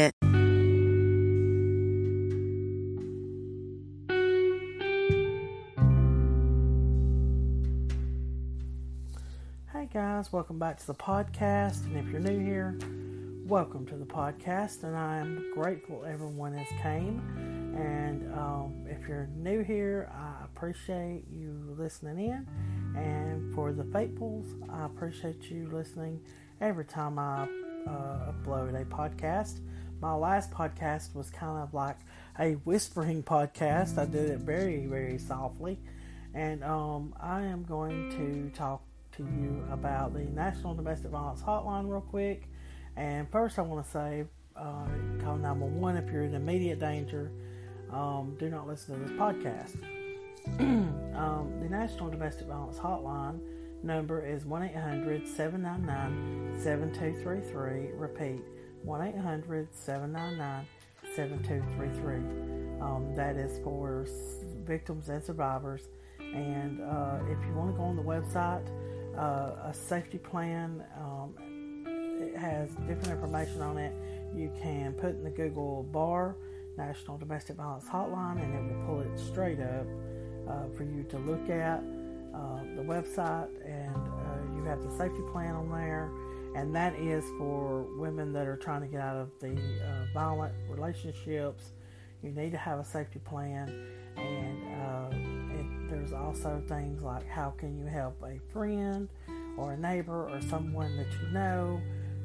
[0.00, 0.12] Hey
[9.92, 11.84] guys, welcome back to the podcast.
[11.84, 12.78] And if you're new here,
[13.44, 14.84] welcome to the podcast.
[14.84, 17.22] And I'm grateful everyone has came.
[17.76, 22.46] And um, if you're new here, I appreciate you listening in.
[22.96, 26.20] And for the faithfuls, I appreciate you listening
[26.60, 27.48] every time I
[27.86, 29.60] uh, upload a podcast.
[30.00, 31.98] My last podcast was kind of like
[32.38, 33.98] a whispering podcast.
[33.98, 35.78] I did it very, very softly.
[36.32, 38.82] And um, I am going to talk
[39.16, 42.48] to you about the National Domestic Violence Hotline real quick.
[42.96, 44.24] And first, I want to say
[44.56, 44.86] uh,
[45.22, 47.30] call 911 if you're in immediate danger.
[47.92, 49.76] Um, do not listen to this podcast.
[51.14, 53.38] um, the National Domestic Violence Hotline
[53.82, 57.90] number is 1 800 799 7233.
[57.98, 58.40] Repeat
[58.82, 60.66] 1 800 799
[61.14, 62.80] 7233.
[62.80, 64.06] Um, that is for
[64.64, 65.88] victims and survivors.
[66.18, 68.66] And uh, if you want to go on the website,
[69.18, 71.34] uh, a safety plan, um,
[72.20, 73.92] it has different information on it.
[74.34, 76.36] You can put in the Google bar
[76.76, 79.86] National Domestic Violence Hotline and it will pull it straight up
[80.48, 81.82] uh, for you to look at
[82.32, 83.48] uh, the website.
[83.64, 86.10] And uh, you have the safety plan on there
[86.54, 90.54] and that is for women that are trying to get out of the uh, violent
[90.68, 91.72] relationships.
[92.22, 93.68] You need to have a safety plan,
[94.16, 99.08] and uh, there's also things like how can you help a friend
[99.56, 101.80] or a neighbor or someone that you know.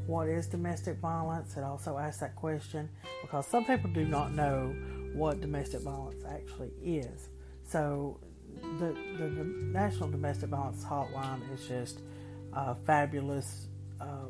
[0.08, 1.58] What is domestic violence?
[1.58, 2.90] It also asks that question
[3.24, 4.76] because some people do not know
[5.16, 7.30] what domestic violence actually is.
[7.64, 8.20] So,
[8.78, 12.02] the, the, the National Domestic Violence Hotline is just
[12.54, 13.68] a fabulous
[14.00, 14.30] uh,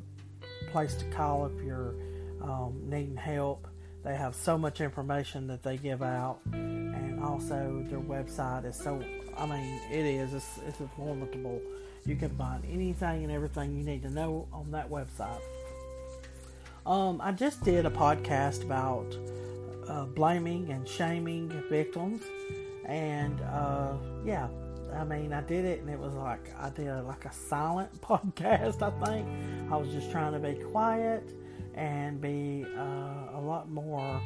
[0.71, 1.95] place to call if you're
[2.41, 3.67] um, needing help.
[4.03, 9.01] They have so much information that they give out, and also their website is so.
[9.37, 10.33] I mean, it is.
[10.33, 11.59] It's, it's formidable.
[12.05, 15.41] You can find anything and everything you need to know on that website.
[16.85, 19.17] Um, I just did a podcast about
[19.87, 22.21] uh, blaming and shaming victims,
[22.85, 23.93] and uh,
[24.23, 24.47] yeah,
[24.94, 28.01] I mean, I did it, and it was like I did a, like a silent
[28.01, 28.81] podcast.
[28.81, 29.28] I think
[29.72, 31.31] I was just trying to be quiet
[31.73, 34.22] and be uh, a lot more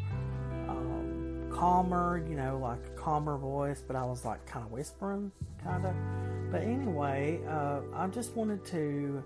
[0.68, 3.84] um, calmer, you know, like a calmer voice.
[3.86, 5.32] But I was like kind of whispering,
[5.64, 5.94] kind of.
[6.52, 9.24] But anyway, uh, I just wanted to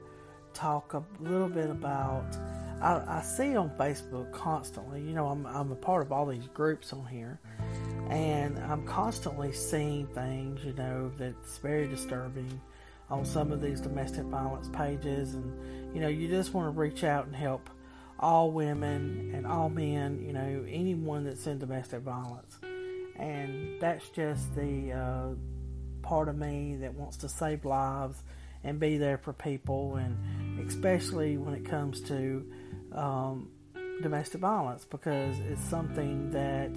[0.54, 2.38] talk a little bit about.
[2.82, 5.02] I, I see on Facebook constantly.
[5.02, 7.40] You know, I'm I'm a part of all these groups on here
[8.14, 12.62] and I'm constantly seeing things, you know, that's very disturbing
[13.10, 17.04] on some of these domestic violence pages, and you know, you just want to reach
[17.04, 17.70] out and help
[18.20, 22.60] all women and all men, you know, anyone that's in domestic violence,
[23.16, 25.30] and that's just the uh,
[26.04, 28.22] part of me that wants to save lives
[28.64, 32.46] and be there for people, and especially when it comes to
[32.94, 33.50] um,
[34.04, 36.72] domestic violence, because it's something that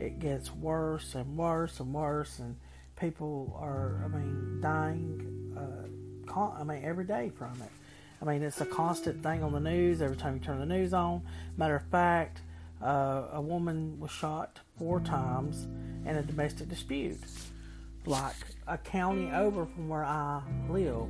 [0.00, 2.56] it gets worse and worse and worse, and
[2.96, 5.54] people are, I mean, dying.
[5.56, 7.70] Uh, con- I mean, every day from it.
[8.22, 10.92] I mean, it's a constant thing on the news every time you turn the news
[10.92, 11.22] on.
[11.56, 12.42] Matter of fact,
[12.82, 15.66] uh, a woman was shot four times
[16.06, 17.18] in a domestic dispute,
[18.04, 18.34] like
[18.66, 21.08] a county over from where I live,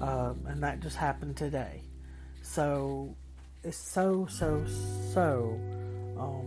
[0.00, 1.82] uh, and that just happened today.
[2.42, 3.14] So
[3.62, 4.64] it's so so
[5.12, 5.58] so
[6.18, 6.46] um,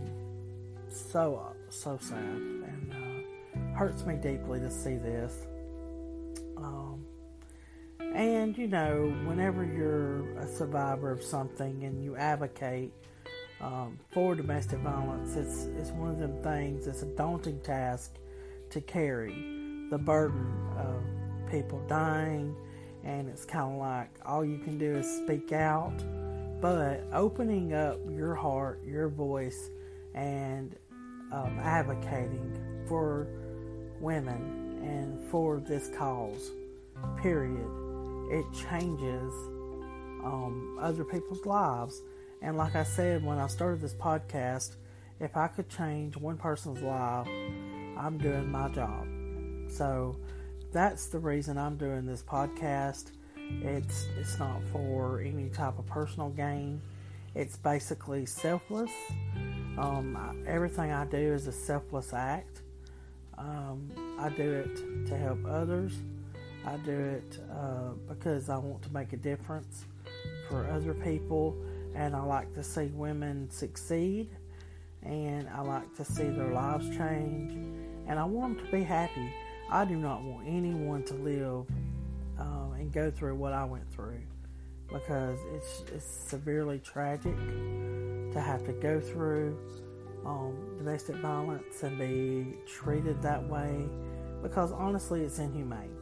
[0.90, 5.46] so so sad and uh, hurts me deeply to see this.
[6.56, 7.04] Um,
[8.14, 12.92] and you know, whenever you're a survivor of something and you advocate
[13.60, 16.86] um, for domestic violence, it's it's one of them things.
[16.86, 18.14] It's a daunting task
[18.70, 22.54] to carry the burden of people dying,
[23.04, 26.02] and it's kind of like all you can do is speak out.
[26.60, 29.70] But opening up your heart, your voice,
[30.14, 30.74] and
[31.32, 33.26] um, advocating for
[34.00, 36.50] women and for this cause,
[37.20, 37.68] period,
[38.30, 39.32] it changes
[40.24, 42.00] um, other people's lives.
[42.42, 44.76] And like I said when I started this podcast,
[45.20, 47.26] if I could change one person's life,
[47.98, 49.06] I'm doing my job.
[49.68, 50.16] So
[50.72, 53.10] that's the reason I'm doing this podcast.
[53.62, 56.80] It's it's not for any type of personal gain.
[57.34, 58.90] It's basically selfless.
[59.78, 62.62] Um, everything I do is a selfless act.
[63.36, 65.92] Um, I do it to help others.
[66.66, 69.84] I do it uh, because I want to make a difference
[70.48, 71.56] for other people,
[71.94, 74.28] and I like to see women succeed,
[75.04, 77.52] and I like to see their lives change,
[78.08, 79.32] and I want them to be happy.
[79.70, 81.66] I do not want anyone to live
[82.40, 84.22] um, and go through what I went through
[84.92, 87.36] because it's, it's severely tragic
[88.32, 89.56] to have to go through
[90.24, 93.86] um, domestic violence and be treated that way
[94.42, 95.94] because honestly, it's inhumane.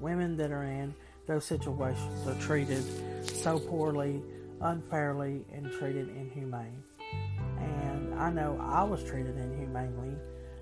[0.00, 0.94] Women that are in
[1.26, 2.84] those situations are treated
[3.26, 4.22] so poorly,
[4.60, 6.82] unfairly, and treated inhumane.
[7.58, 10.14] And I know I was treated inhumanely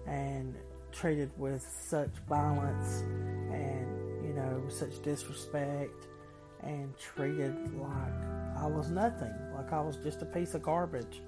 [0.07, 0.55] and
[0.93, 3.03] treated with such violence
[3.53, 6.07] and, you know, such disrespect
[6.63, 11.21] and treated like I was nothing, like I was just a piece of garbage.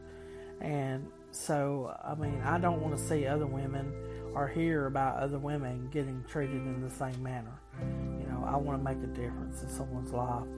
[0.63, 3.93] And so, I mean, I don't want to see other women
[4.35, 7.53] or hear about other women getting treated in the same manner.
[7.79, 10.49] You know, I want to make a difference in someone's life.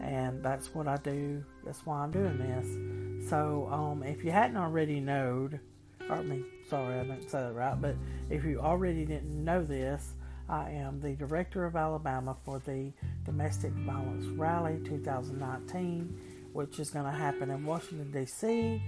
[0.00, 1.44] And that's what I do.
[1.64, 3.28] That's why I'm doing this.
[3.30, 5.60] So, um, if you hadn't already known,
[6.10, 7.94] I mean, sorry, I didn't say that right, but
[8.30, 10.14] if you already didn't know this,
[10.50, 12.92] I am the Director of Alabama for the
[13.24, 18.82] Domestic Violence Rally 2019, which is going to happen in Washington, D.C.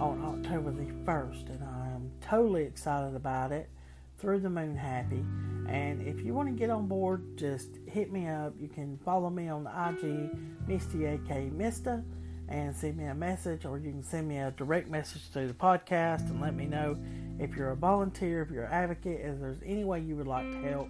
[0.00, 3.70] on October the 1st, and I am totally excited about it.
[4.18, 5.22] Through the moon happy.
[5.68, 8.54] And if you want to get on board, just hit me up.
[8.58, 10.30] You can follow me on IG,
[10.66, 12.02] Misty AK Mista
[12.48, 15.54] and send me a message, or you can send me a direct message through the
[15.54, 16.96] podcast and let me know
[17.38, 20.50] if you're a volunteer, if you're an advocate, if there's any way you would like
[20.50, 20.88] to help.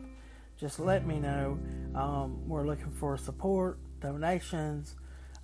[0.58, 1.58] Just let me know.
[1.94, 4.94] Um, we're looking for support, donations.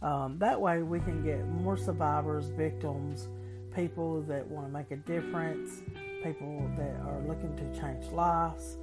[0.00, 3.28] Um, that way, we can get more survivors, victims,
[3.75, 5.82] people that want to make a difference,
[6.22, 8.76] people that are looking to change lives.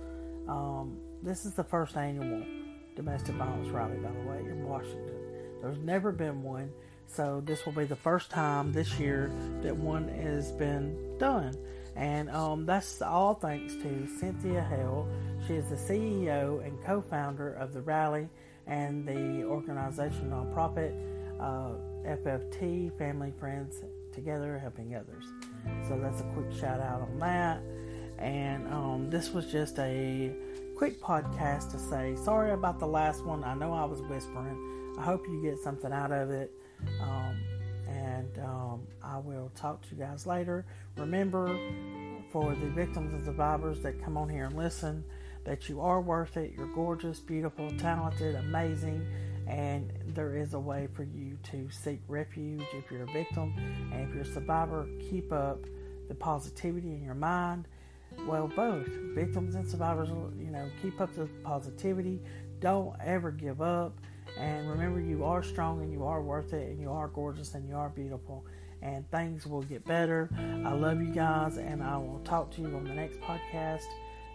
[0.47, 2.43] Um, this is the first annual
[2.95, 5.15] domestic violence rally, by the way, in Washington.
[5.61, 6.71] There's never been one.
[7.07, 9.31] So this will be the first time this year
[9.61, 11.55] that one has been done.
[11.99, 15.05] And um, that's all thanks to Cynthia Hale.
[15.45, 18.29] She is the CEO and co founder of the rally
[18.67, 20.95] and the organization nonprofit
[21.41, 21.73] uh,
[22.07, 25.25] FFT, Family Friends Together Helping Others.
[25.89, 27.61] So that's a quick shout out on that.
[28.17, 30.33] And um, this was just a
[30.75, 33.43] quick podcast to say sorry about the last one.
[33.43, 34.95] I know I was whispering.
[34.97, 36.49] I hope you get something out of it.
[37.01, 37.35] Um,
[38.39, 40.65] um, I will talk to you guys later.
[40.97, 41.47] Remember,
[42.31, 45.03] for the victims and survivors that come on here and listen,
[45.45, 46.53] that you are worth it.
[46.55, 49.05] You're gorgeous, beautiful, talented, amazing,
[49.47, 53.53] and there is a way for you to seek refuge if you're a victim.
[53.91, 55.65] And if you're a survivor, keep up
[56.07, 57.67] the positivity in your mind.
[58.27, 62.21] Well, both victims and survivors, you know, keep up the positivity.
[62.59, 63.97] Don't ever give up.
[64.37, 67.67] And remember, you are strong and you are worth it and you are gorgeous and
[67.67, 68.45] you are beautiful
[68.81, 70.29] and things will get better.
[70.65, 73.85] I love you guys and I will talk to you on the next podcast.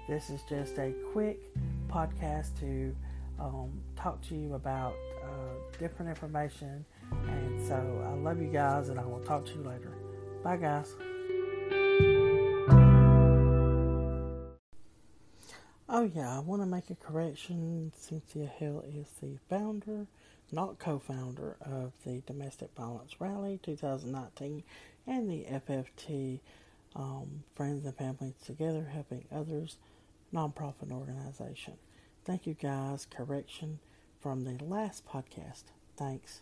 [0.09, 1.41] This is just a quick
[1.89, 2.95] podcast to
[3.41, 6.85] um, talk to you about uh, different information.
[7.11, 9.93] And so I love you guys and I will talk to you later.
[10.43, 10.95] Bye, guys.
[15.97, 17.93] Oh, yeah, I want to make a correction.
[17.97, 20.09] Cynthia Hill is the founder,
[20.51, 24.65] not co founder, of the Domestic Violence Rally 2019
[25.07, 26.41] and the FFT
[26.97, 29.77] um, Friends and Families Together Helping Others
[30.35, 31.75] nonprofit organization.
[32.25, 33.07] Thank you, guys.
[33.09, 33.79] Correction
[34.21, 35.63] from the last podcast.
[35.97, 36.41] Thanks.